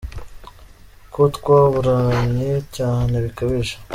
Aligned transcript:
Kotwaburanye 1.13 2.51
cyane 2.75 3.15
bikabije? 3.23 3.75